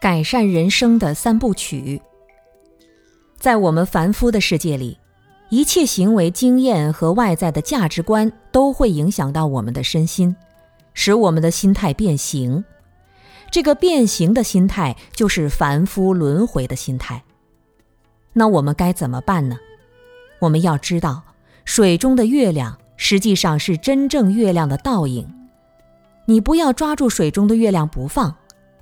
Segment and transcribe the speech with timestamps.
[0.00, 2.00] 改善人生的三部曲。
[3.36, 4.98] 在我们凡夫的世界里，
[5.48, 10.36] 一切行为经验和外在的价值观都会影响到我们的身心，
[10.94, 12.64] 使我们的心态变形。
[13.50, 17.24] 这个变形的心态就是凡夫轮回的心态。
[18.34, 19.56] 那我们该怎么办呢？
[20.40, 21.22] 我们要知道，
[21.64, 25.26] 水中的月亮实际上是真正月亮的倒影。
[26.26, 28.36] 你不要抓住水中的月亮不放，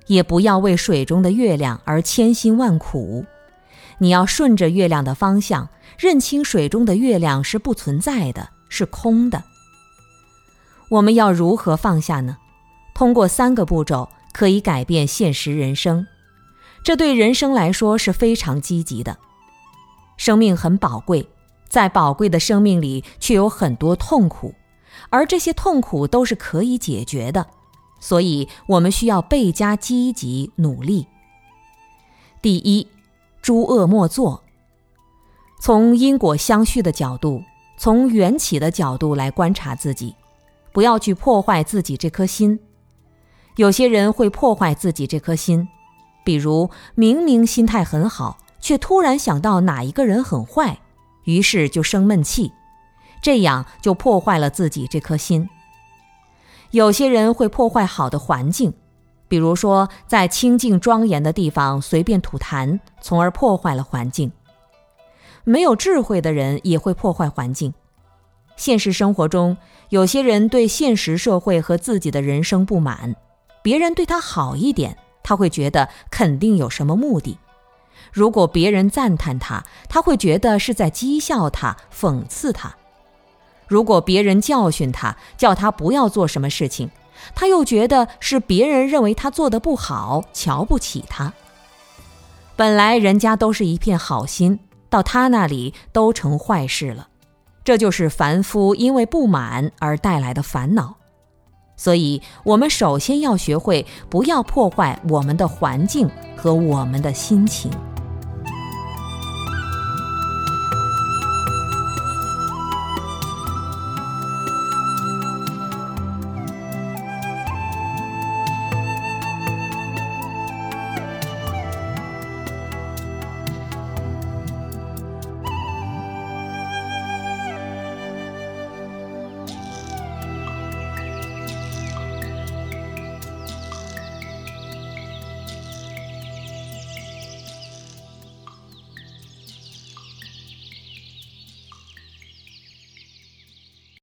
[0.07, 3.25] 也不要为水中的月亮而千辛万苦。
[3.99, 9.43] 你要顺着月亮的方向，认清水中的月亮是不存在的，是空的。
[10.89, 12.37] 我们要如何放下呢？
[12.93, 14.09] 通过三个步骤。
[14.33, 16.05] 可以改变现实人生，
[16.83, 19.17] 这对人生来说是非常积极的。
[20.15, 21.27] 生命很宝贵，
[21.67, 24.53] 在宝贵的生命里却有很多痛苦，
[25.09, 27.47] 而这些痛苦都是可以解决的，
[27.99, 31.07] 所以我们需要倍加积极努力。
[32.41, 32.87] 第一，
[33.41, 34.43] 诸恶莫作。
[35.59, 37.43] 从因果相续的角度，
[37.77, 40.15] 从缘起的角度来观察自己，
[40.71, 42.59] 不要去破坏自己这颗心。
[43.55, 45.67] 有些人会破坏自己这颗心，
[46.23, 50.79] 比如明明心态很好，却突然想到哪一个人很坏，
[51.23, 52.53] 于是就生闷气，
[53.19, 55.49] 这样就破坏了自己这颗心。
[56.71, 58.73] 有些人会破坏好的环境，
[59.27, 64.31] 比如说在清净庄严的地方随便吐痰，从而破坏了环境。
[65.43, 67.73] 没有智慧的人也会破坏环境。
[68.57, 69.55] 现实生活中，
[69.89, 73.15] 有些人对现实社会和自己的人生不满。
[73.61, 77.37] 别人对他好一点，他会觉得肯定有什么目的；
[78.11, 82.71] 如果别人赞叹他，他会觉得是在讥笑他、讽刺他；
[83.67, 86.89] 如果别人教训他，叫他不要做什么事情，
[87.35, 91.33] 他又觉得是别人认为他做的不好，瞧不起他。
[92.55, 97.09] 本来人家都是一片好心，到他那里都成坏事了。
[97.63, 100.95] 这就是凡夫因为不满而带来的烦恼。
[101.75, 107.69] 所以，我们首先要学会不要破坏我们的环境和我们的心情。